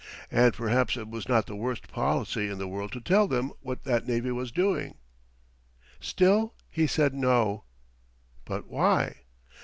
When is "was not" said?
1.09-1.45